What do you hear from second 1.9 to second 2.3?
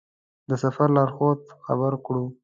کړو.